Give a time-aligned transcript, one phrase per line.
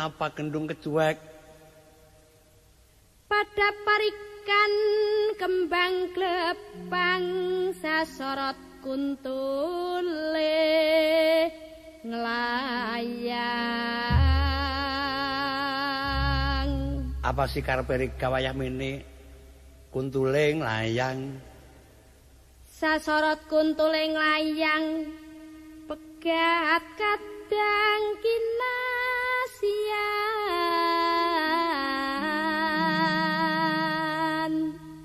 [0.00, 1.20] celuk-celuk ana apa gendung kecuek.
[3.28, 4.72] Pada parikan
[5.36, 7.24] kembang klepang
[7.78, 10.56] sasorot kuntule
[12.00, 13.60] nglayang.
[17.20, 19.04] Apa sih karepe Rika wayah mene
[19.92, 21.38] kuntule nglayang?
[22.64, 25.12] Sasorot kuntule nglayang
[25.84, 28.02] pegat kadang
[29.60, 30.72] kinasian.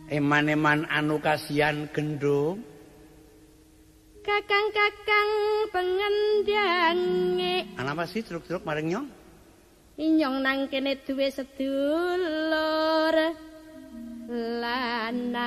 [0.07, 2.63] Eman-eman anu kasihan gendung.
[4.25, 5.31] Kakang-kakang
[5.69, 9.05] pengendange Ana apa sih truk-truk maring nyong?
[9.95, 13.15] inyong nang kene duwe sedulur
[14.59, 15.39] lanang.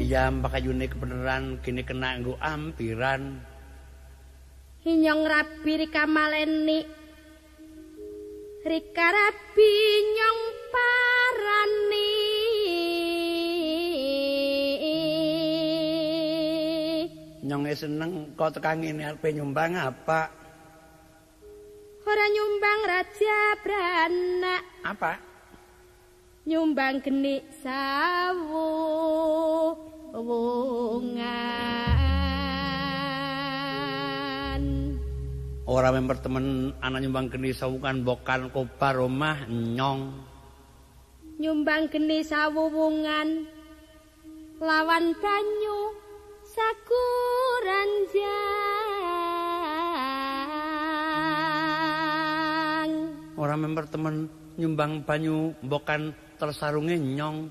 [0.00, 3.49] Iya mbakayune kebenaran kini kena nggo ampiran.
[4.80, 6.80] Inyong rabi rika maleni.
[8.64, 9.72] Rika rabi
[10.16, 12.16] nyong parani.
[17.44, 20.32] Nyonge seneng kok tekan ngene arepe nyumbang apa?
[22.08, 24.64] Ora nyumbang raja brana.
[24.80, 25.20] Apa?
[26.48, 28.64] Nyumbang geni sawu.
[30.16, 31.99] Wungan
[35.70, 40.18] Ora member temen ana nyumbang geni sawungan bokan kobar omah nyong.
[41.38, 43.46] Nyumbang geni sawu wungan
[44.58, 45.94] Lawan banyu
[46.42, 48.18] sakuranjang
[53.38, 54.26] Ora member temen
[54.58, 57.46] nyumbang banyu bokan tersarunge nyong.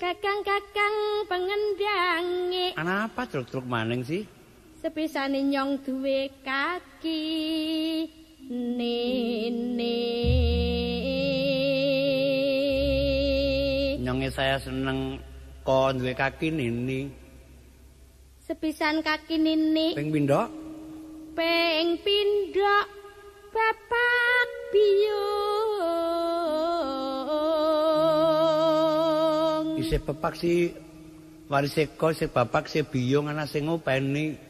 [0.00, 4.39] Kakang-kakang pengendange Ana apa truk-truk maning sih?
[4.80, 7.20] Sepisane nyong duwe kaki
[8.48, 9.96] nene
[14.00, 15.20] Nyonge saya seneng
[15.68, 17.12] kok duwe kaki nini.
[18.40, 20.48] sepisan kaki nini Ping pindho?
[21.36, 22.88] peng pindhok
[23.52, 25.68] bapak biyung
[29.76, 30.72] Isih pepak sih
[31.52, 34.49] warise kok isih bapak sih biyung ana sing ngopeni.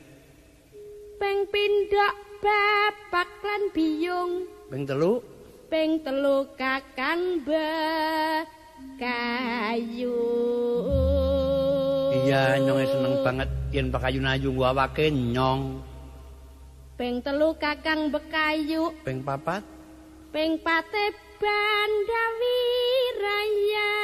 [1.51, 4.47] Pindhok bapak lan biyung.
[4.71, 5.21] Ping telu.
[5.71, 7.47] Peng telu kakang
[8.99, 10.19] kayu
[12.11, 13.49] Iya, nyonge seneng banget.
[13.71, 15.79] Yen pakayun ayu nggo awake nyong.
[17.01, 18.93] peng telu kakang bekayu.
[19.07, 19.65] Ping papat.
[20.35, 22.61] Ping pate bandawi
[23.17, 24.00] rayat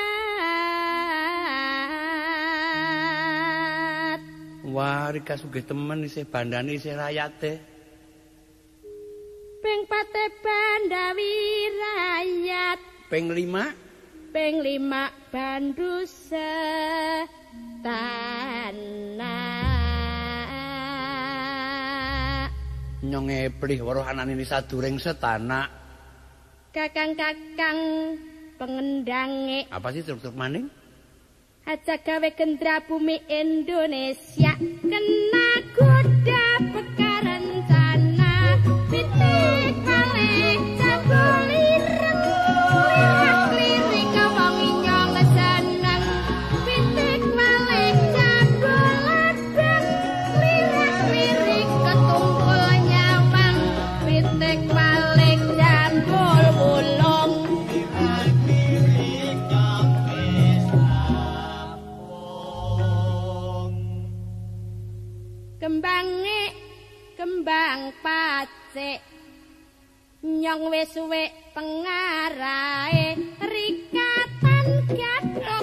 [4.77, 7.57] wah Rika sugih temen isih bandane isih rayate.
[9.65, 11.33] ping pate bandawi
[11.81, 12.77] rayat
[13.09, 13.73] Ping lima
[14.37, 16.05] ping lima bandu
[17.81, 18.77] tanah
[23.01, 25.73] nyonge plih weruh anane sadureng setanak.
[26.77, 27.81] kakang-kakang
[28.61, 30.69] pengendange Apa sih truk-truk maning?
[31.67, 34.55] Aja gawe gendra bumi Indonesia.
[34.87, 36.36] Kena kuda
[67.77, 69.01] kembang pacek.
[70.25, 75.56] Nyong wis suwe pengarae rikatan gathok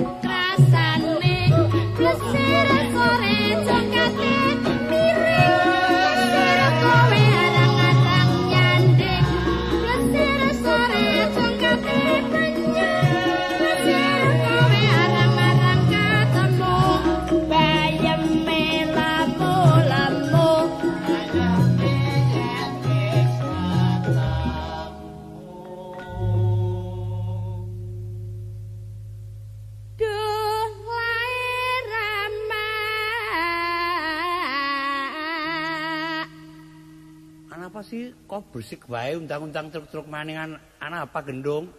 [38.54, 41.74] bersik wae undang-undang truk-truk maning an- ana apa gendong?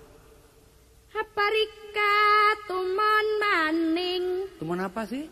[1.15, 2.15] Haparika
[2.67, 5.31] tumon maning Tumun apa sih?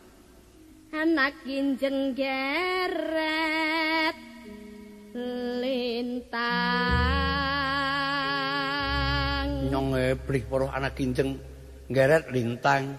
[0.93, 4.13] anak kinjeng geret
[5.17, 6.45] lintang
[9.73, 11.41] nyong ebrih para anak kinjeng
[11.89, 12.93] geret lintang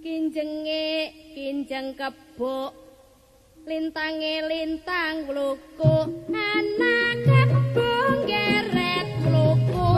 [0.00, 2.72] kinjenge kinjeng kebo
[3.62, 5.94] lintange lintang luku
[6.26, 7.90] anak kebo
[8.26, 9.90] geret luku.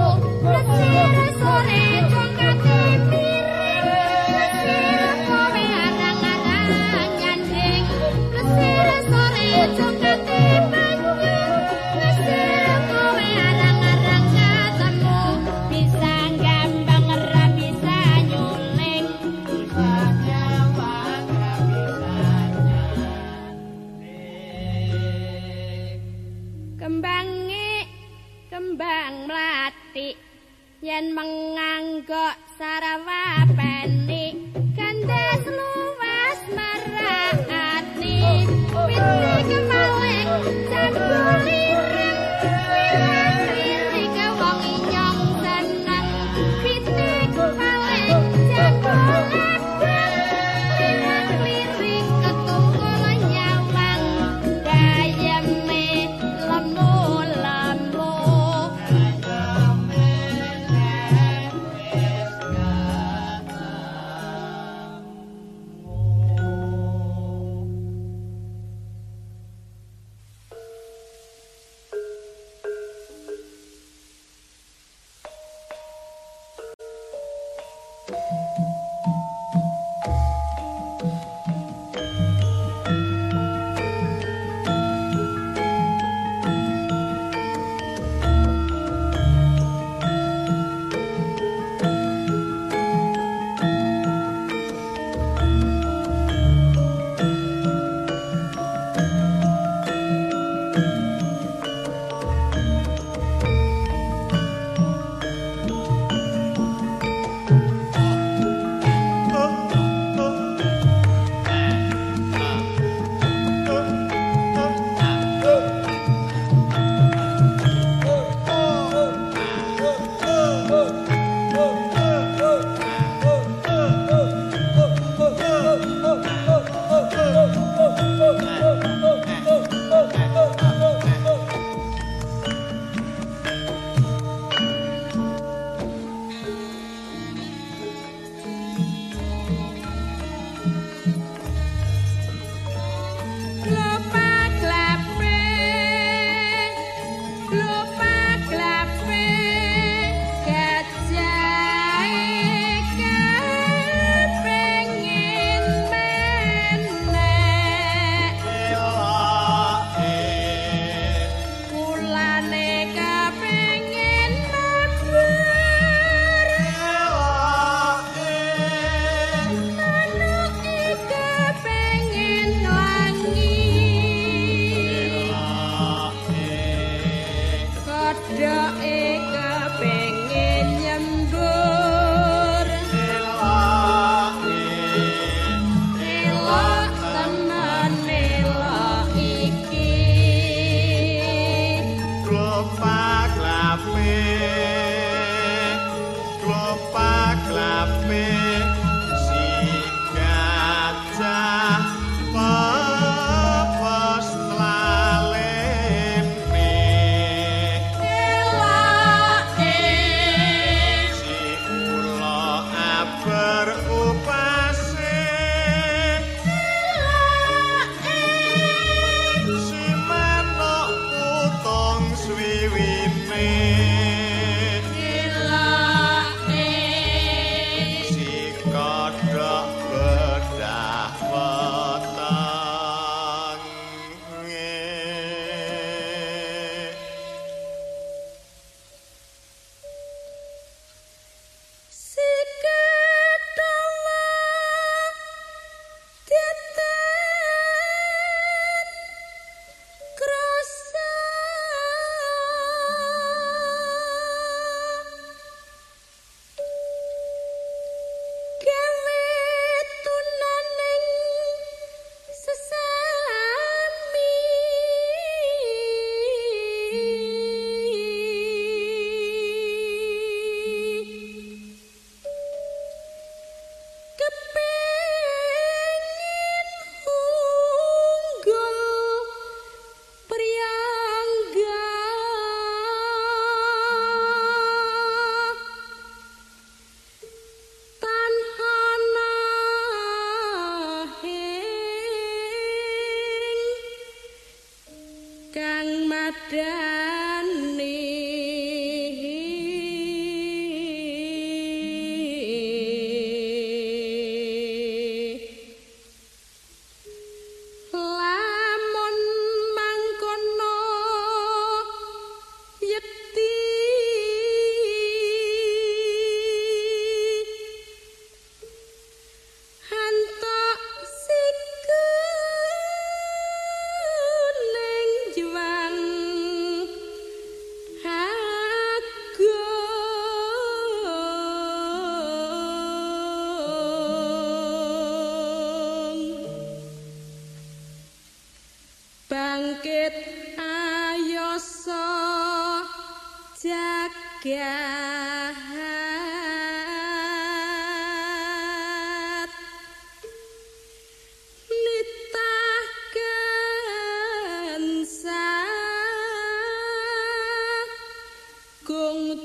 [1.41, 1.84] Sore
[30.85, 32.29] yen menganggo
[32.61, 33.44] sarawak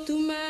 [0.06, 0.49] tu me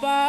[0.00, 0.25] Bye.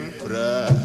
[0.00, 0.79] Sing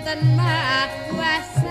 [0.03, 1.62] than my west.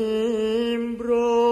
[0.00, 1.49] miembro.